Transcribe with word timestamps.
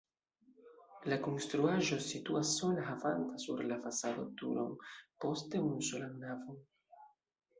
La 1.11 1.17
konstruaĵo 1.25 1.97
situas 2.05 2.53
sola 2.61 2.85
havanta 2.87 3.37
sur 3.43 3.61
la 3.73 3.77
fasado 3.83 4.25
turon, 4.41 4.73
poste 5.25 5.63
unusolan 5.67 6.17
navon. 6.25 6.57